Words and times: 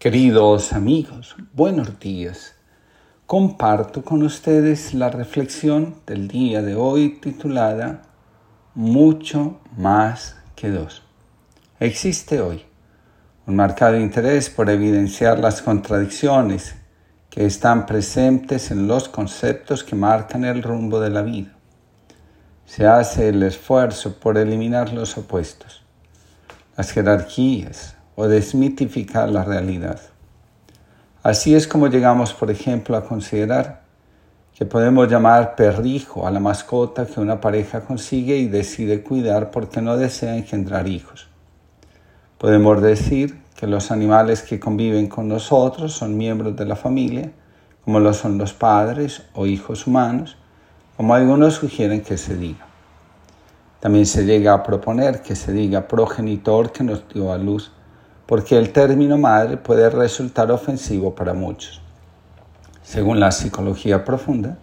Queridos 0.00 0.72
amigos, 0.72 1.36
buenos 1.52 2.00
días. 2.00 2.54
Comparto 3.26 4.02
con 4.02 4.22
ustedes 4.22 4.94
la 4.94 5.10
reflexión 5.10 5.96
del 6.06 6.26
día 6.26 6.62
de 6.62 6.74
hoy 6.74 7.18
titulada 7.20 8.00
Mucho 8.74 9.60
más 9.76 10.36
que 10.56 10.70
dos. 10.70 11.02
Existe 11.80 12.40
hoy 12.40 12.64
un 13.46 13.56
marcado 13.56 14.00
interés 14.00 14.48
por 14.48 14.70
evidenciar 14.70 15.38
las 15.38 15.60
contradicciones 15.60 16.76
que 17.28 17.44
están 17.44 17.84
presentes 17.84 18.70
en 18.70 18.86
los 18.86 19.06
conceptos 19.06 19.84
que 19.84 19.96
marcan 19.96 20.46
el 20.46 20.62
rumbo 20.62 20.98
de 20.98 21.10
la 21.10 21.20
vida. 21.20 21.52
Se 22.64 22.86
hace 22.86 23.28
el 23.28 23.42
esfuerzo 23.42 24.18
por 24.18 24.38
eliminar 24.38 24.94
los 24.94 25.18
opuestos, 25.18 25.84
las 26.74 26.90
jerarquías, 26.90 27.96
o 28.20 28.28
desmitificar 28.28 29.30
la 29.30 29.44
realidad. 29.44 29.98
Así 31.22 31.54
es 31.54 31.66
como 31.66 31.86
llegamos, 31.86 32.34
por 32.34 32.50
ejemplo, 32.50 32.94
a 32.94 33.06
considerar 33.06 33.80
que 34.54 34.66
podemos 34.66 35.08
llamar 35.08 35.56
perrijo 35.56 36.26
a 36.26 36.30
la 36.30 36.38
mascota 36.38 37.06
que 37.06 37.18
una 37.18 37.40
pareja 37.40 37.80
consigue 37.80 38.36
y 38.36 38.46
decide 38.46 39.02
cuidar 39.02 39.50
porque 39.50 39.80
no 39.80 39.96
desea 39.96 40.36
engendrar 40.36 40.86
hijos. 40.86 41.28
Podemos 42.36 42.82
decir 42.82 43.40
que 43.56 43.66
los 43.66 43.90
animales 43.90 44.42
que 44.42 44.60
conviven 44.60 45.06
con 45.06 45.26
nosotros 45.26 45.94
son 45.94 46.18
miembros 46.18 46.54
de 46.56 46.66
la 46.66 46.76
familia, 46.76 47.32
como 47.86 48.00
lo 48.00 48.12
son 48.12 48.36
los 48.36 48.52
padres 48.52 49.22
o 49.32 49.46
hijos 49.46 49.86
humanos, 49.86 50.36
como 50.94 51.14
algunos 51.14 51.54
sugieren 51.54 52.02
que 52.02 52.18
se 52.18 52.36
diga. 52.36 52.66
También 53.80 54.04
se 54.04 54.26
llega 54.26 54.52
a 54.52 54.62
proponer 54.62 55.22
que 55.22 55.34
se 55.34 55.54
diga 55.54 55.88
progenitor 55.88 56.70
que 56.70 56.84
nos 56.84 57.08
dio 57.08 57.32
a 57.32 57.38
luz 57.38 57.72
porque 58.30 58.56
el 58.56 58.70
término 58.70 59.18
madre 59.18 59.56
puede 59.56 59.90
resultar 59.90 60.52
ofensivo 60.52 61.16
para 61.16 61.34
muchos. 61.34 61.80
Según 62.80 63.18
la 63.18 63.32
psicología 63.32 64.04
profunda, 64.04 64.56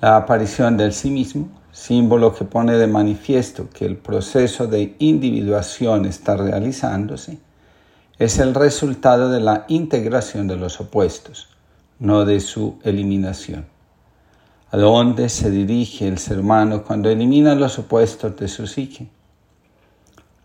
la 0.00 0.16
aparición 0.16 0.76
del 0.76 0.92
sí 0.92 1.10
mismo, 1.10 1.48
símbolo 1.70 2.34
que 2.34 2.44
pone 2.44 2.72
de 2.72 2.88
manifiesto 2.88 3.70
que 3.72 3.86
el 3.86 3.96
proceso 3.96 4.66
de 4.66 4.96
individuación 4.98 6.04
está 6.04 6.36
realizándose, 6.36 7.38
es 8.18 8.40
el 8.40 8.56
resultado 8.56 9.30
de 9.30 9.38
la 9.38 9.66
integración 9.68 10.48
de 10.48 10.56
los 10.56 10.80
opuestos, 10.80 11.46
no 12.00 12.24
de 12.24 12.40
su 12.40 12.80
eliminación. 12.82 13.66
¿A 14.72 14.78
dónde 14.78 15.28
se 15.28 15.52
dirige 15.52 16.08
el 16.08 16.18
ser 16.18 16.40
humano 16.40 16.82
cuando 16.82 17.08
elimina 17.08 17.54
los 17.54 17.78
opuestos 17.78 18.36
de 18.36 18.48
su 18.48 18.66
psique? 18.66 19.08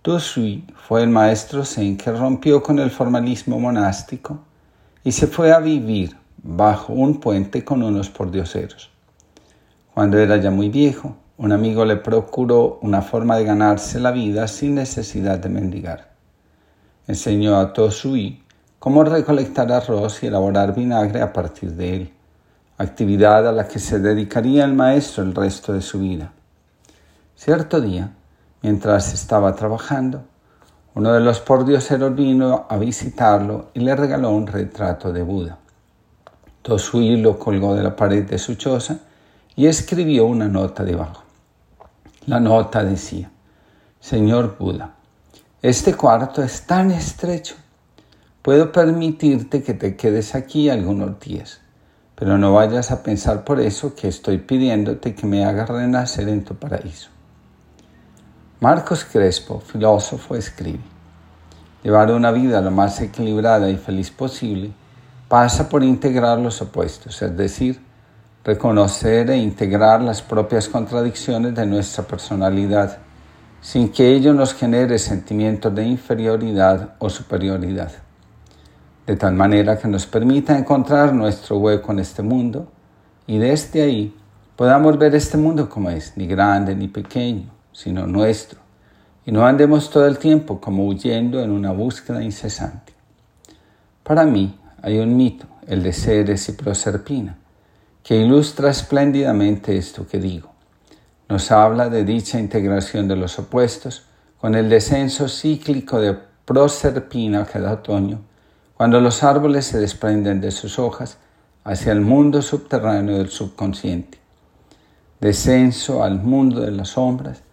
Sui 0.03 0.65
fue 0.75 1.03
el 1.03 1.09
maestro 1.09 1.63
Zen 1.63 1.95
que 1.95 2.11
rompió 2.11 2.63
con 2.63 2.79
el 2.79 2.89
formalismo 2.89 3.59
monástico 3.59 4.39
y 5.03 5.11
se 5.11 5.27
fue 5.27 5.51
a 5.51 5.59
vivir 5.59 6.17
bajo 6.41 6.93
un 6.93 7.19
puente 7.19 7.63
con 7.63 7.83
unos 7.83 8.09
pordioseros. 8.09 8.89
Cuando 9.93 10.17
era 10.17 10.37
ya 10.37 10.49
muy 10.49 10.69
viejo, 10.69 11.17
un 11.37 11.51
amigo 11.51 11.85
le 11.85 11.97
procuró 11.97 12.79
una 12.81 13.03
forma 13.03 13.37
de 13.37 13.45
ganarse 13.45 13.99
la 13.99 14.09
vida 14.09 14.47
sin 14.47 14.73
necesidad 14.73 15.37
de 15.37 15.49
mendigar. 15.49 16.09
Enseñó 17.07 17.57
a 17.57 17.71
Tosui 17.71 18.43
cómo 18.79 19.03
recolectar 19.03 19.71
arroz 19.71 20.23
y 20.23 20.27
elaborar 20.27 20.73
vinagre 20.73 21.21
a 21.21 21.31
partir 21.31 21.73
de 21.73 21.95
él, 21.95 22.13
actividad 22.79 23.47
a 23.47 23.51
la 23.51 23.67
que 23.67 23.77
se 23.77 23.99
dedicaría 23.99 24.65
el 24.65 24.73
maestro 24.73 25.23
el 25.23 25.35
resto 25.35 25.73
de 25.73 25.81
su 25.81 25.99
vida. 25.99 26.31
Cierto 27.35 27.81
día, 27.81 28.13
Mientras 28.61 29.13
estaba 29.13 29.55
trabajando, 29.55 30.23
uno 30.93 31.13
de 31.13 31.19
los 31.19 31.39
pordioseros 31.39 32.13
vino 32.13 32.65
a 32.69 32.77
visitarlo 32.77 33.69
y 33.73 33.79
le 33.79 33.95
regaló 33.95 34.29
un 34.29 34.45
retrato 34.45 35.11
de 35.11 35.23
Buda. 35.23 35.57
Tosui 36.61 37.17
lo 37.17 37.39
colgó 37.39 37.73
de 37.73 37.81
la 37.81 37.95
pared 37.95 38.23
de 38.23 38.37
su 38.37 38.55
choza 38.55 38.99
y 39.55 39.65
escribió 39.65 40.25
una 40.25 40.47
nota 40.47 40.83
debajo. 40.83 41.23
La 42.27 42.39
nota 42.39 42.83
decía, 42.83 43.31
Señor 43.99 44.57
Buda, 44.59 44.93
este 45.63 45.95
cuarto 45.95 46.43
es 46.43 46.61
tan 46.67 46.91
estrecho. 46.91 47.55
Puedo 48.43 48.71
permitirte 48.71 49.63
que 49.63 49.73
te 49.73 49.95
quedes 49.95 50.35
aquí 50.35 50.69
algunos 50.69 51.19
días, 51.19 51.61
pero 52.15 52.37
no 52.37 52.53
vayas 52.53 52.91
a 52.91 53.01
pensar 53.01 53.43
por 53.43 53.59
eso 53.59 53.95
que 53.95 54.07
estoy 54.07 54.37
pidiéndote 54.37 55.15
que 55.15 55.25
me 55.25 55.45
hagas 55.45 55.69
renacer 55.69 56.29
en 56.29 56.43
tu 56.43 56.55
paraíso. 56.55 57.09
Marcos 58.63 59.03
Crespo, 59.03 59.59
filósofo, 59.59 60.35
escribe, 60.35 60.81
llevar 61.81 62.11
una 62.11 62.29
vida 62.31 62.61
lo 62.61 62.69
más 62.69 63.01
equilibrada 63.01 63.67
y 63.71 63.75
feliz 63.75 64.11
posible 64.11 64.71
pasa 65.27 65.67
por 65.67 65.83
integrar 65.83 66.37
los 66.37 66.61
opuestos, 66.61 67.19
es 67.23 67.35
decir, 67.35 67.81
reconocer 68.43 69.31
e 69.31 69.37
integrar 69.37 70.03
las 70.03 70.21
propias 70.21 70.69
contradicciones 70.69 71.55
de 71.55 71.65
nuestra 71.65 72.03
personalidad, 72.03 72.99
sin 73.61 73.91
que 73.91 74.13
ello 74.13 74.31
nos 74.31 74.53
genere 74.53 74.99
sentimientos 74.99 75.73
de 75.73 75.83
inferioridad 75.83 76.93
o 76.99 77.09
superioridad, 77.09 77.91
de 79.07 79.15
tal 79.15 79.33
manera 79.33 79.79
que 79.79 79.87
nos 79.87 80.05
permita 80.05 80.55
encontrar 80.55 81.15
nuestro 81.15 81.57
hueco 81.57 81.93
en 81.93 81.97
este 81.97 82.21
mundo 82.21 82.67
y 83.25 83.39
desde 83.39 83.81
ahí 83.81 84.15
podamos 84.55 84.99
ver 84.99 85.15
este 85.15 85.35
mundo 85.35 85.67
como 85.67 85.89
es, 85.89 86.15
ni 86.15 86.27
grande 86.27 86.75
ni 86.75 86.87
pequeño, 86.87 87.60
sino 87.71 88.07
nuestro, 88.07 88.59
y 89.25 89.31
no 89.31 89.45
andemos 89.45 89.89
todo 89.89 90.07
el 90.07 90.17
tiempo 90.17 90.59
como 90.59 90.87
huyendo 90.87 91.41
en 91.41 91.51
una 91.51 91.71
búsqueda 91.71 92.23
incesante. 92.23 92.93
Para 94.03 94.25
mí 94.25 94.57
hay 94.81 94.97
un 94.99 95.15
mito, 95.15 95.45
el 95.67 95.83
de 95.83 95.93
Ceres 95.93 96.49
y 96.49 96.53
Proserpina, 96.53 97.37
que 98.03 98.17
ilustra 98.17 98.69
espléndidamente 98.69 99.77
esto 99.77 100.07
que 100.07 100.19
digo. 100.19 100.51
Nos 101.29 101.51
habla 101.51 101.89
de 101.89 102.03
dicha 102.03 102.39
integración 102.39 103.07
de 103.07 103.15
los 103.15 103.37
opuestos 103.39 104.03
con 104.39 104.55
el 104.55 104.69
descenso 104.69 105.29
cíclico 105.29 105.99
de 105.99 106.17
Proserpina 106.45 107.45
cada 107.45 107.73
otoño, 107.73 108.19
cuando 108.75 108.99
los 108.99 109.23
árboles 109.23 109.65
se 109.65 109.79
desprenden 109.79 110.41
de 110.41 110.49
sus 110.49 110.79
hojas 110.79 111.17
hacia 111.63 111.91
el 111.91 112.01
mundo 112.01 112.41
subterráneo 112.41 113.19
del 113.19 113.29
subconsciente. 113.29 114.17
Descenso 115.19 116.03
al 116.03 116.19
mundo 116.19 116.61
de 116.61 116.71
las 116.71 116.89
sombras, 116.89 117.43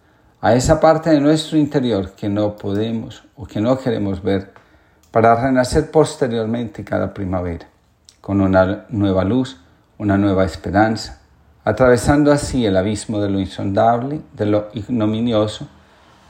a 0.41 0.53
esa 0.53 0.79
parte 0.79 1.09
de 1.09 1.19
nuestro 1.19 1.57
interior 1.57 2.11
que 2.11 2.29
no 2.29 2.55
podemos 2.55 3.23
o 3.35 3.45
que 3.45 3.59
no 3.59 3.77
queremos 3.77 4.23
ver 4.23 4.53
para 5.11 5.35
renacer 5.35 5.91
posteriormente 5.91 6.83
cada 6.83 7.13
primavera, 7.13 7.67
con 8.21 8.39
una 8.39 8.85
nueva 8.89 9.23
luz, 9.25 9.59
una 9.97 10.17
nueva 10.17 10.45
esperanza, 10.45 11.19
atravesando 11.65 12.31
así 12.31 12.65
el 12.65 12.77
abismo 12.77 13.19
de 13.19 13.29
lo 13.29 13.39
insondable, 13.39 14.21
de 14.33 14.45
lo 14.45 14.69
ignominioso, 14.73 15.67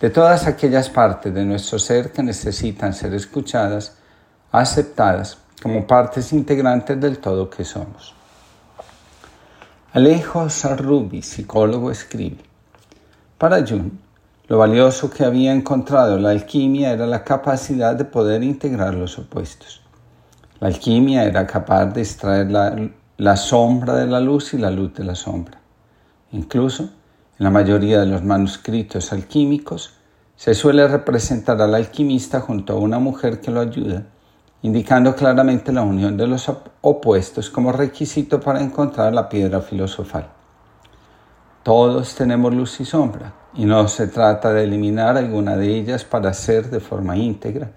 de 0.02 0.10
todas 0.10 0.48
aquellas 0.48 0.90
partes 0.90 1.34
de 1.34 1.46
nuestro 1.46 1.78
ser 1.78 2.12
que 2.12 2.24
necesitan 2.24 2.94
ser 2.94 3.14
escuchadas, 3.14 3.98
aceptadas 4.52 5.38
como 5.62 5.86
partes 5.86 6.34
integrantes 6.34 7.00
del 7.00 7.20
todo 7.20 7.50
que 7.50 7.66
somos. 7.66 8.16
Alejo 9.92 10.50
Sarrubi, 10.50 11.22
psicólogo, 11.22 11.92
escribe, 11.92 12.49
para 13.40 13.66
Jung, 13.66 13.92
lo 14.50 14.58
valioso 14.58 15.10
que 15.10 15.24
había 15.24 15.54
encontrado 15.54 16.20
la 16.20 16.32
alquimia 16.32 16.92
era 16.92 17.08
la 17.08 17.24
capacidad 17.24 17.96
de 17.96 18.04
poder 18.04 18.44
integrar 18.44 18.94
los 18.96 19.18
opuestos. 19.18 19.82
La 20.60 20.68
alquimia 20.68 21.24
era 21.24 21.48
capaz 21.48 21.86
de 21.86 22.02
extraer 22.02 22.52
la, 22.52 23.38
sombra 23.38 23.96
de 23.96 24.08
la 24.08 24.20
luz 24.20 24.54
y 24.54 24.58
la 24.58 24.70
luz 24.70 24.94
de 24.94 25.06
la 25.06 25.16
sombra. 25.16 25.58
Incluso, 26.34 26.84
en 26.84 27.46
la 27.46 27.50
mayoría 27.50 28.02
de 28.02 28.08
los 28.08 28.26
manuscritos 28.26 29.14
alquímicos, 29.14 29.94
se 30.36 30.54
suele 30.54 30.86
representar 30.86 31.62
al 31.62 31.76
alquimista 31.76 32.42
junto 32.42 32.74
a 32.74 32.80
una 32.80 33.00
mujer 33.00 33.40
que 33.40 33.52
lo 33.52 33.62
ayuda, 33.62 34.04
indicando 34.64 35.16
claramente 35.16 35.72
la 35.72 35.84
unión 35.84 36.18
de 36.18 36.28
los 36.28 36.52
opuestos 36.82 37.50
como 37.50 37.72
requisito 37.72 38.42
para 38.42 38.60
encontrar 38.62 39.14
la 39.14 39.30
piedra 39.30 39.62
filosofal. 39.62 40.39
Todos 41.64 42.16
tenemos 42.16 42.54
luz 42.54 42.80
y 42.80 42.86
sombra, 42.86 43.34
y 43.54 43.66
no 43.66 43.88
se 43.90 44.08
trata 44.08 44.54
de 44.54 44.64
eliminar 44.64 45.18
alguna 45.18 45.58
de 45.58 45.76
ellas 45.76 46.06
para 46.06 46.34
ser 46.34 46.70
de 46.70 46.80
forma 46.80 47.18
íntegra, 47.18 47.72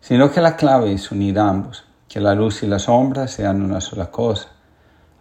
sino 0.00 0.30
que 0.30 0.40
la 0.40 0.56
clave 0.56 0.92
es 0.92 1.12
unir 1.12 1.38
ambos, 1.38 1.84
que 2.08 2.20
la 2.20 2.34
luz 2.34 2.62
y 2.62 2.66
la 2.66 2.78
sombra 2.78 3.28
sean 3.28 3.62
una 3.62 3.82
sola 3.82 4.10
cosa. 4.10 4.48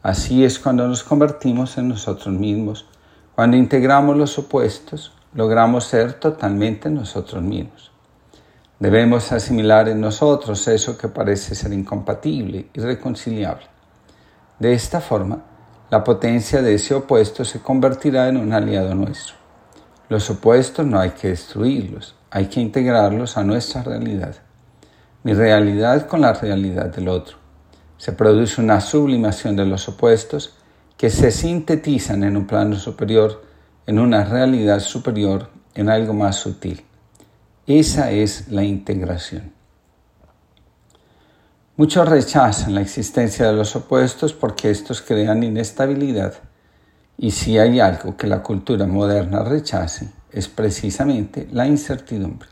Así 0.04 0.46
es 0.46 0.58
cuando 0.58 0.88
nos 0.88 1.04
convertimos 1.04 1.78
en 1.78 1.90
nosotros 1.90 2.34
mismos. 2.34 2.86
Cuando 3.36 3.58
integramos 3.58 4.16
los 4.16 4.40
opuestos, 4.40 5.12
logramos 5.34 5.84
ser 5.84 6.14
totalmente 6.14 6.90
nosotros 6.90 7.44
mismos. 7.44 7.92
Debemos 8.80 9.32
asimilar 9.34 9.90
en 9.90 10.00
nosotros 10.00 10.66
eso 10.70 10.98
que 10.98 11.10
parece 11.10 11.56
ser 11.56 11.74
incompatible, 11.74 12.70
irreconciliable. 12.74 13.66
De 14.60 14.74
esta 14.74 15.02
forma, 15.02 15.44
la 15.90 16.04
potencia 16.04 16.62
de 16.62 16.76
ese 16.76 16.94
opuesto 16.94 17.46
se 17.46 17.62
convertirá 17.62 18.28
en 18.28 18.36
un 18.36 18.52
aliado 18.52 18.94
nuestro. 18.94 19.36
Los 20.10 20.30
opuestos 20.30 20.86
no 20.86 21.00
hay 21.00 21.12
que 21.12 21.30
destruirlos, 21.30 22.16
hay 22.30 22.48
que 22.48 22.60
integrarlos 22.60 23.38
a 23.38 23.44
nuestra 23.44 23.84
realidad. 23.84 24.36
mi 25.24 25.34
realidad 25.34 26.08
con 26.08 26.22
la 26.22 26.32
realidad 26.34 26.86
del 26.86 27.10
otro. 27.10 27.38
Se 27.98 28.14
produce 28.14 28.62
una 28.62 28.80
sublimación 28.80 29.56
de 29.56 29.66
los 29.66 29.90
opuestos 29.90 30.56
que 30.96 31.10
se 31.10 31.32
sintetizan 31.32 32.24
en 32.24 32.38
un 32.38 32.48
plano 32.48 32.76
superior, 32.76 33.44
en 33.88 34.00
una 34.00 34.24
realidad 34.24 34.80
superior, 34.80 35.50
en 35.74 35.90
algo 35.90 36.14
más 36.14 36.38
sutil. 36.38 36.86
Esa 37.66 38.12
es 38.12 38.48
la 38.50 38.64
integración. 38.64 39.57
Muchos 41.78 42.10
rechazan 42.10 42.74
la 42.74 42.82
existencia 42.82 43.46
de 43.46 43.54
los 43.54 43.76
opuestos 43.76 44.34
porque 44.34 44.72
estos 44.72 45.04
crean 45.04 45.44
inestabilidad 45.44 46.34
y 47.20 47.30
si 47.30 47.60
hay 47.60 47.80
algo 47.80 48.18
que 48.18 48.26
la 48.26 48.42
cultura 48.42 48.88
moderna 48.88 49.44
rechace 49.44 50.10
es 50.32 50.48
precisamente 50.48 51.48
la 51.52 51.68
incertidumbre. 51.68 52.50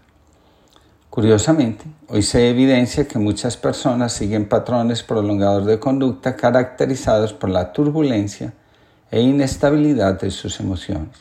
Curiosamente, 1.09 1.85
hoy 2.07 2.21
se 2.21 2.51
evidencia 2.51 3.07
que 3.07 3.17
muchas 3.17 3.57
personas 3.57 4.13
siguen 4.13 4.47
patrones 4.47 5.01
prolongados 5.01 5.65
de 5.65 5.79
conducta 5.79 6.35
caracterizados 6.35 7.33
por 7.33 7.49
la 7.49 7.73
turbulencia 7.73 8.53
e 9.09 9.21
inestabilidad 9.21 10.21
de 10.21 10.29
sus 10.29 10.59
emociones. 10.59 11.17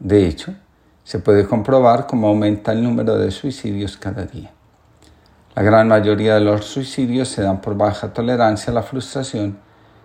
De 0.00 0.26
hecho, 0.26 0.56
se 1.04 1.20
puede 1.20 1.46
comprobar 1.46 2.08
cómo 2.08 2.26
aumenta 2.26 2.72
el 2.72 2.82
número 2.82 3.16
de 3.16 3.30
suicidios 3.30 3.96
cada 3.96 4.24
día. 4.24 4.55
La 5.56 5.62
gran 5.62 5.88
mayoría 5.88 6.34
de 6.34 6.40
los 6.40 6.66
suicidios 6.66 7.28
se 7.28 7.40
dan 7.40 7.62
por 7.62 7.78
baja 7.78 8.12
tolerancia 8.12 8.70
a 8.70 8.74
la 8.74 8.82
frustración 8.82 9.56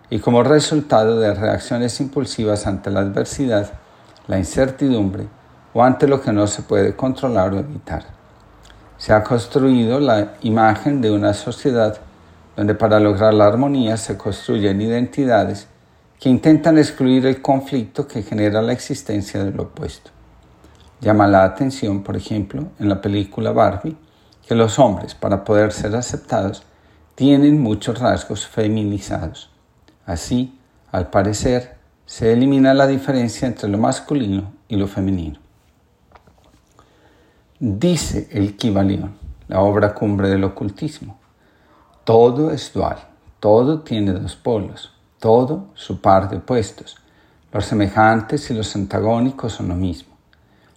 y 0.08 0.18
como 0.18 0.42
resultado 0.42 1.20
de 1.20 1.34
reacciones 1.34 2.00
impulsivas 2.00 2.66
ante 2.66 2.90
la 2.90 3.00
adversidad, 3.00 3.70
la 4.28 4.38
incertidumbre 4.38 5.26
o 5.74 5.84
ante 5.84 6.08
lo 6.08 6.22
que 6.22 6.32
no 6.32 6.46
se 6.46 6.62
puede 6.62 6.96
controlar 6.96 7.52
o 7.52 7.58
evitar. 7.58 8.04
Se 8.96 9.12
ha 9.12 9.22
construido 9.22 10.00
la 10.00 10.36
imagen 10.40 11.02
de 11.02 11.10
una 11.10 11.34
sociedad 11.34 11.98
donde 12.56 12.74
para 12.74 12.98
lograr 12.98 13.34
la 13.34 13.46
armonía 13.46 13.98
se 13.98 14.16
construyen 14.16 14.80
identidades 14.80 15.68
que 16.18 16.30
intentan 16.30 16.78
excluir 16.78 17.26
el 17.26 17.42
conflicto 17.42 18.08
que 18.08 18.22
genera 18.22 18.62
la 18.62 18.72
existencia 18.72 19.44
del 19.44 19.60
opuesto. 19.60 20.12
Llama 21.02 21.26
la 21.26 21.44
atención, 21.44 22.02
por 22.02 22.16
ejemplo, 22.16 22.68
en 22.78 22.88
la 22.88 23.02
película 23.02 23.52
Barbie, 23.52 23.98
que 24.46 24.54
los 24.54 24.78
hombres, 24.78 25.14
para 25.14 25.44
poder 25.44 25.72
ser 25.72 25.94
aceptados, 25.96 26.62
tienen 27.14 27.60
muchos 27.60 27.98
rasgos 27.98 28.46
feminizados. 28.46 29.50
Así, 30.06 30.58
al 30.90 31.08
parecer, 31.10 31.76
se 32.06 32.32
elimina 32.32 32.74
la 32.74 32.86
diferencia 32.86 33.46
entre 33.46 33.68
lo 33.68 33.78
masculino 33.78 34.52
y 34.68 34.76
lo 34.76 34.86
femenino. 34.86 35.38
Dice 37.58 38.28
el 38.32 38.56
Kibalión, 38.56 39.14
la 39.48 39.60
obra 39.60 39.94
cumbre 39.94 40.28
del 40.28 40.44
ocultismo, 40.44 41.18
todo 42.04 42.50
es 42.50 42.72
dual, 42.72 42.98
todo 43.38 43.82
tiene 43.82 44.12
dos 44.12 44.34
polos, 44.34 44.92
todo 45.20 45.68
su 45.74 46.00
par 46.00 46.28
de 46.28 46.38
opuestos. 46.38 46.96
Los 47.52 47.66
semejantes 47.66 48.50
y 48.50 48.54
los 48.54 48.74
antagónicos 48.74 49.52
son 49.52 49.68
lo 49.68 49.76
mismo. 49.76 50.16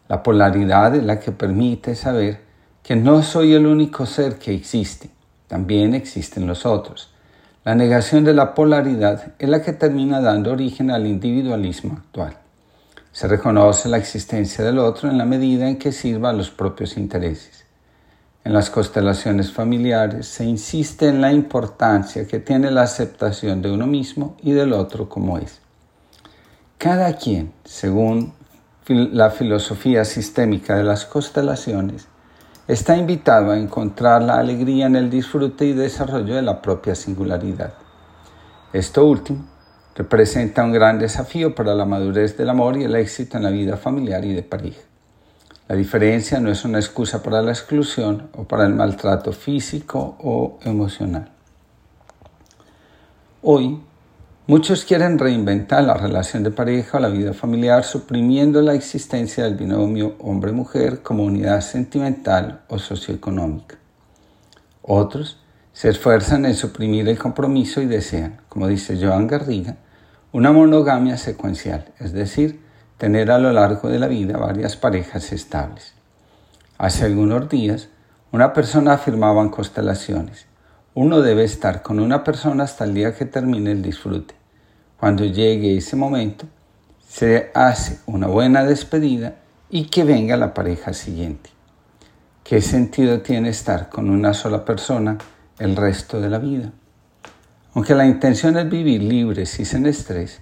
La 0.07 0.21
polaridad 0.21 0.93
es 0.93 1.03
la 1.03 1.19
que 1.19 1.31
permite 1.31 1.95
saber 1.95 2.44
que 2.85 2.95
no 2.95 3.23
soy 3.23 3.55
el 3.55 3.65
único 3.65 4.05
ser 4.05 4.37
que 4.37 4.53
existe, 4.53 5.09
también 5.47 5.95
existen 5.95 6.45
los 6.45 6.67
otros. 6.67 7.09
La 7.63 7.73
negación 7.73 8.23
de 8.23 8.35
la 8.35 8.53
polaridad 8.53 9.33
es 9.39 9.49
la 9.49 9.63
que 9.63 9.73
termina 9.73 10.21
dando 10.21 10.51
origen 10.51 10.91
al 10.91 11.07
individualismo 11.07 11.93
actual. 11.93 12.37
Se 13.11 13.27
reconoce 13.27 13.89
la 13.89 13.97
existencia 13.97 14.63
del 14.63 14.77
otro 14.77 15.09
en 15.09 15.17
la 15.17 15.25
medida 15.25 15.67
en 15.67 15.79
que 15.79 15.91
sirva 15.91 16.29
a 16.29 16.33
los 16.33 16.51
propios 16.51 16.95
intereses. 16.95 17.65
En 18.43 18.53
las 18.53 18.69
constelaciones 18.69 19.51
familiares 19.51 20.27
se 20.27 20.45
insiste 20.45 21.07
en 21.07 21.21
la 21.21 21.33
importancia 21.33 22.27
que 22.27 22.37
tiene 22.37 22.69
la 22.69 22.83
aceptación 22.83 23.63
de 23.63 23.71
uno 23.71 23.87
mismo 23.87 24.37
y 24.43 24.51
del 24.51 24.73
otro 24.73 25.09
como 25.09 25.39
es. 25.39 25.59
Cada 26.77 27.17
quien, 27.17 27.51
según 27.63 28.33
la 28.87 29.31
filosofía 29.31 30.05
sistémica 30.05 30.75
de 30.75 30.83
las 30.83 31.05
constelaciones, 31.05 32.09
está 32.67 32.97
invitado 32.97 33.51
a 33.51 33.57
encontrar 33.57 34.23
la 34.23 34.39
alegría 34.39 34.87
en 34.87 34.95
el 34.95 35.09
disfrute 35.09 35.65
y 35.65 35.73
desarrollo 35.73 36.35
de 36.35 36.41
la 36.41 36.61
propia 36.61 36.95
singularidad. 36.95 37.73
Esto 38.73 39.05
último 39.05 39.45
representa 39.95 40.63
un 40.63 40.71
gran 40.71 40.99
desafío 40.99 41.55
para 41.55 41.73
la 41.73 41.85
madurez 41.85 42.37
del 42.37 42.49
amor 42.49 42.77
y 42.77 42.83
el 42.83 42.95
éxito 42.95 43.37
en 43.37 43.43
la 43.43 43.49
vida 43.49 43.77
familiar 43.77 44.25
y 44.25 44.33
de 44.33 44.43
pareja. 44.43 44.81
La 45.67 45.75
diferencia 45.75 46.39
no 46.39 46.51
es 46.51 46.65
una 46.65 46.79
excusa 46.79 47.23
para 47.23 47.41
la 47.41 47.51
exclusión 47.51 48.29
o 48.33 48.43
para 48.43 48.65
el 48.65 48.73
maltrato 48.73 49.31
físico 49.31 50.17
o 50.19 50.59
emocional. 50.63 51.31
Hoy, 53.41 53.79
Muchos 54.47 54.85
quieren 54.85 55.17
reinventar 55.17 55.83
la 55.83 55.95
relación 55.95 56.43
de 56.43 56.51
pareja 56.51 56.99
o 56.99 57.01
la 57.01 57.09
vida 57.09 57.33
familiar 57.33 57.83
suprimiendo 57.83 58.61
la 58.61 58.75
existencia 58.75 59.43
del 59.43 59.55
binomio 59.55 60.17
hombre-mujer 60.19 61.01
como 61.01 61.23
unidad 61.23 61.61
sentimental 61.61 62.61
o 62.67 62.77
socioeconómica. 62.77 63.77
Otros 64.83 65.39
se 65.73 65.89
esfuerzan 65.89 66.45
en 66.45 66.53
suprimir 66.53 67.09
el 67.09 67.17
compromiso 67.17 67.81
y 67.81 67.87
desean, 67.87 68.39
como 68.47 68.67
dice 68.67 69.03
Joan 69.03 69.25
Garriga, 69.25 69.77
una 70.31 70.51
monogamia 70.51 71.17
secuencial, 71.17 71.85
es 71.97 72.13
decir, 72.13 72.61
tener 72.99 73.31
a 73.31 73.39
lo 73.39 73.51
largo 73.51 73.89
de 73.89 73.97
la 73.97 74.07
vida 74.07 74.37
varias 74.37 74.75
parejas 74.75 75.31
estables. 75.31 75.95
Hace 76.77 77.05
algunos 77.05 77.49
días, 77.49 77.89
una 78.31 78.53
persona 78.53 78.93
afirmaba 78.93 79.41
en 79.41 79.49
constelaciones, 79.49 80.45
uno 80.95 81.21
debe 81.21 81.43
estar 81.43 81.81
con 81.81 81.99
una 81.99 82.23
persona 82.23 82.63
hasta 82.63 82.85
el 82.85 82.93
día 82.93 83.13
que 83.13 83.25
termine 83.25 83.73
el 83.73 83.81
disfrute. 83.81 84.33
Cuando 84.97 85.25
llegue 85.25 85.75
ese 85.75 85.97
momento, 85.97 86.45
se 87.05 87.51
hace 87.53 87.99
una 88.05 88.27
buena 88.27 88.63
despedida 88.63 89.35
y 89.69 89.87
que 89.87 90.05
venga 90.05 90.37
la 90.37 90.53
pareja 90.53 90.93
siguiente. 90.93 91.49
¿Qué 92.45 92.61
sentido 92.61 93.19
tiene 93.19 93.49
estar 93.49 93.89
con 93.89 94.09
una 94.09 94.33
sola 94.33 94.63
persona 94.63 95.17
el 95.59 95.75
resto 95.75 96.21
de 96.21 96.29
la 96.29 96.39
vida? 96.39 96.71
Aunque 97.73 97.93
la 97.93 98.05
intención 98.05 98.57
es 98.57 98.69
vivir 98.69 99.03
libres 99.03 99.59
y 99.59 99.65
sin 99.65 99.85
estrés, 99.87 100.39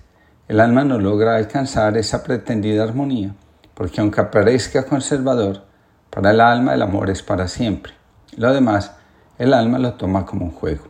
el 0.47 0.59
alma 0.59 0.83
no 0.83 0.99
logra 0.99 1.35
alcanzar 1.35 1.97
esa 1.97 2.23
pretendida 2.23 2.83
armonía, 2.83 3.33
porque 3.73 4.01
aunque 4.01 4.21
parezca 4.25 4.85
conservador, 4.85 5.63
para 6.11 6.29
el 6.29 6.41
alma 6.41 6.75
el 6.75 6.83
amor 6.83 7.09
es 7.09 7.23
para 7.23 7.47
siempre. 7.47 7.93
Lo 8.37 8.53
demás 8.53 8.91
el 9.37 9.53
alma 9.53 9.79
lo 9.79 9.93
toma 9.93 10.25
como 10.25 10.45
un 10.45 10.51
juego. 10.51 10.85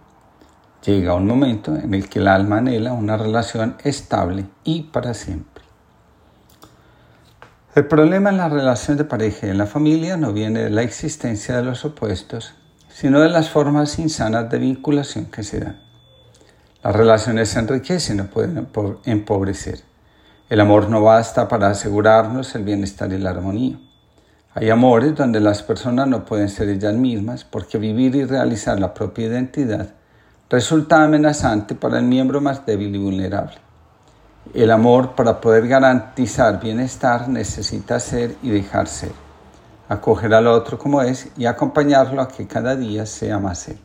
Llega 0.86 1.16
un 1.16 1.26
momento 1.26 1.76
en 1.76 1.94
el 1.94 2.10
que 2.10 2.20
el 2.20 2.28
alma 2.28 2.58
anhela 2.58 2.92
una 2.92 3.16
relación 3.16 3.78
estable 3.84 4.46
y 4.64 4.84
para 4.84 5.14
siempre. 5.14 5.64
El 7.74 7.88
problema 7.88 8.30
en 8.30 8.38
la 8.38 8.50
relación 8.50 8.98
de 8.98 9.06
pareja 9.06 9.48
y 9.48 9.50
en 9.50 9.58
la 9.58 9.66
familia 9.66 10.18
no 10.18 10.34
viene 10.34 10.64
de 10.64 10.70
la 10.70 10.84
existencia 10.84 11.56
de 11.56 11.64
los 11.64 11.86
opuestos, 11.86 12.54
sino 12.90 13.22
de 13.22 13.30
las 13.30 13.50
formas 13.50 13.98
insanas 13.98 14.50
de 14.50 14.60
vinculación 14.60 15.26
que 15.26 15.42
se 15.42 15.62
dan. 15.62 15.82
Las 16.84 16.96
relaciones 16.96 17.50
se 17.50 17.60
enriquecen, 17.60 18.18
no 18.18 18.26
pueden 18.26 18.68
empobrecer. 19.06 19.80
El 20.50 20.60
amor 20.60 20.90
no 20.90 21.02
basta 21.02 21.48
para 21.48 21.70
asegurarnos 21.70 22.54
el 22.56 22.64
bienestar 22.64 23.12
y 23.14 23.18
la 23.18 23.30
armonía. 23.30 23.80
Hay 24.56 24.70
amores 24.70 25.16
donde 25.16 25.40
las 25.40 25.64
personas 25.64 26.08
no 26.08 26.26
pueden 26.26 26.48
ser 26.48 26.70
ellas 26.70 26.94
mismas 26.94 27.44
porque 27.44 27.80
vivir 27.80 28.16
y 28.16 28.24
realizar 28.24 28.80
la 28.80 28.94
propia 28.94 29.26
identidad 29.26 29.90
resulta 30.48 31.04
amenazante 31.04 31.74
para 31.74 31.98
el 31.98 32.06
miembro 32.06 32.40
más 32.40 32.64
débil 32.64 32.96
y 32.96 33.00
vulnerable. 33.00 33.56
El 34.54 34.70
amor 34.70 35.16
para 35.16 35.42
poder 35.42 35.68
garantizar 35.68 36.60
bienestar 36.60 37.28
necesita 37.30 38.00
ser 38.00 38.36
y 38.44 38.52
dejar 38.52 38.88
ser, 38.88 39.14
acoger 39.90 40.32
al 40.36 40.46
otro 40.46 40.78
como 40.78 41.02
es 41.02 41.30
y 41.36 41.46
acompañarlo 41.46 42.22
a 42.22 42.28
que 42.28 42.46
cada 42.46 42.76
día 42.76 43.08
sea 43.08 43.40
más 43.40 43.68
él. 43.70 43.80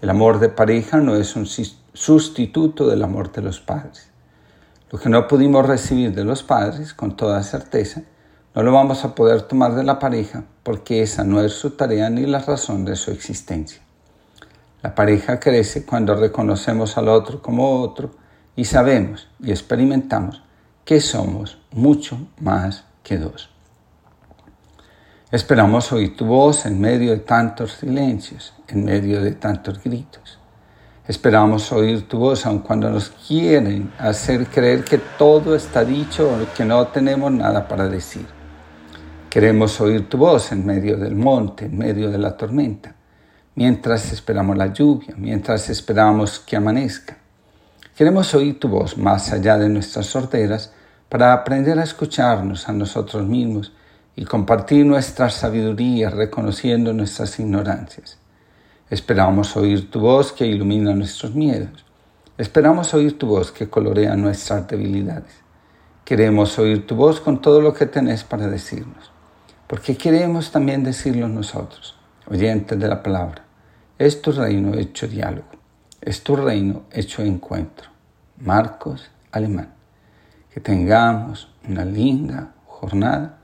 El 0.00 0.08
amor 0.08 0.38
de 0.38 0.48
pareja 0.48 0.96
no 0.96 1.14
es 1.14 1.36
un 1.36 1.46
sustituto 1.46 2.88
del 2.88 3.02
amor 3.02 3.30
de 3.32 3.42
los 3.42 3.60
padres. 3.60 4.08
Lo 4.90 4.98
que 4.98 5.10
no 5.10 5.28
pudimos 5.28 5.66
recibir 5.66 6.14
de 6.14 6.24
los 6.24 6.42
padres 6.42 6.94
con 6.94 7.16
toda 7.16 7.42
certeza 7.42 8.00
no 8.54 8.62
lo 8.62 8.72
vamos 8.72 9.04
a 9.04 9.16
poder 9.16 9.42
tomar 9.42 9.74
de 9.74 9.82
la 9.82 9.98
pareja 9.98 10.44
porque 10.62 11.02
esa 11.02 11.24
no 11.24 11.42
es 11.42 11.52
su 11.54 11.70
tarea 11.70 12.08
ni 12.08 12.24
la 12.24 12.38
razón 12.38 12.84
de 12.84 12.94
su 12.94 13.10
existencia. 13.10 13.82
La 14.80 14.94
pareja 14.94 15.40
crece 15.40 15.84
cuando 15.84 16.14
reconocemos 16.14 16.96
al 16.96 17.08
otro 17.08 17.42
como 17.42 17.80
otro 17.80 18.10
y 18.54 18.64
sabemos 18.66 19.28
y 19.40 19.50
experimentamos 19.50 20.42
que 20.84 21.00
somos 21.00 21.58
mucho 21.72 22.28
más 22.38 22.84
que 23.02 23.18
dos. 23.18 23.50
Esperamos 25.32 25.90
oír 25.90 26.16
tu 26.16 26.24
voz 26.26 26.64
en 26.64 26.80
medio 26.80 27.10
de 27.10 27.18
tantos 27.18 27.72
silencios, 27.72 28.54
en 28.68 28.84
medio 28.84 29.20
de 29.20 29.32
tantos 29.32 29.82
gritos. 29.82 30.38
Esperamos 31.08 31.72
oír 31.72 32.06
tu 32.06 32.18
voz 32.18 32.46
aun 32.46 32.60
cuando 32.60 32.88
nos 32.88 33.10
quieren 33.10 33.92
hacer 33.98 34.46
creer 34.46 34.84
que 34.84 34.98
todo 34.98 35.56
está 35.56 35.84
dicho 35.84 36.28
o 36.28 36.54
que 36.54 36.64
no 36.64 36.86
tenemos 36.86 37.32
nada 37.32 37.66
para 37.66 37.88
decir. 37.88 38.43
Queremos 39.34 39.80
oír 39.80 40.08
tu 40.08 40.16
voz 40.16 40.52
en 40.52 40.64
medio 40.64 40.96
del 40.96 41.16
monte, 41.16 41.64
en 41.64 41.76
medio 41.76 42.08
de 42.08 42.18
la 42.18 42.36
tormenta. 42.36 42.94
mientras 43.56 44.12
esperamos 44.12 44.56
la 44.56 44.72
lluvia, 44.72 45.12
mientras 45.16 45.68
esperamos 45.70 46.38
que 46.38 46.54
amanezca. 46.54 47.16
Queremos 47.96 48.32
oír 48.32 48.60
tu 48.60 48.68
voz 48.68 48.96
más 48.96 49.32
allá 49.32 49.58
de 49.58 49.68
nuestras 49.68 50.06
sorteras 50.06 50.72
para 51.08 51.32
aprender 51.32 51.76
a 51.80 51.82
escucharnos 51.82 52.68
a 52.68 52.72
nosotros 52.72 53.26
mismos 53.26 53.72
y 54.14 54.24
compartir 54.24 54.86
nuestra 54.86 55.28
sabiduría 55.30 56.10
reconociendo 56.10 56.92
nuestras 56.92 57.36
ignorancias. 57.40 58.16
Esperamos 58.88 59.56
oír 59.56 59.90
tu 59.90 59.98
voz 59.98 60.30
que 60.30 60.46
ilumina 60.46 60.94
nuestros 60.94 61.34
miedos. 61.34 61.84
Esperamos 62.38 62.94
oír 62.94 63.18
tu 63.18 63.26
voz 63.26 63.50
que 63.50 63.68
colorea 63.68 64.14
nuestras 64.14 64.68
debilidades. 64.68 65.42
Queremos 66.04 66.56
oír 66.58 66.86
tu 66.86 66.94
voz 66.94 67.18
con 67.18 67.40
todo 67.40 67.60
lo 67.60 67.74
que 67.74 67.86
tenés 67.86 68.22
para 68.22 68.46
decirnos, 68.46 69.10
porque 69.66 69.96
queremos 69.96 70.50
también 70.50 70.84
decirlo 70.84 71.28
nosotros, 71.28 71.96
oyentes 72.26 72.78
de 72.78 72.88
la 72.88 73.02
palabra. 73.02 73.44
Es 73.98 74.20
tu 74.20 74.32
reino 74.32 74.74
hecho 74.74 75.06
diálogo, 75.06 75.48
es 76.00 76.22
tu 76.22 76.36
reino 76.36 76.82
hecho 76.90 77.22
encuentro. 77.22 77.88
Marcos 78.38 79.10
Alemán. 79.32 79.72
Que 80.52 80.60
tengamos 80.60 81.48
una 81.68 81.84
linda 81.84 82.52
jornada 82.66 83.38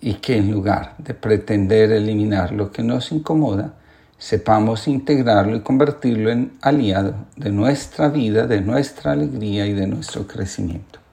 y 0.00 0.14
que 0.14 0.36
en 0.36 0.50
lugar 0.50 0.94
de 0.98 1.14
pretender 1.14 1.92
eliminar 1.92 2.52
lo 2.52 2.70
que 2.70 2.82
nos 2.82 3.12
incomoda, 3.12 3.74
sepamos 4.18 4.88
integrarlo 4.88 5.56
y 5.56 5.60
convertirlo 5.60 6.30
en 6.30 6.52
aliado 6.60 7.14
de 7.36 7.50
nuestra 7.50 8.08
vida, 8.08 8.46
de 8.46 8.60
nuestra 8.60 9.12
alegría 9.12 9.66
y 9.66 9.72
de 9.72 9.86
nuestro 9.86 10.26
crecimiento. 10.26 11.03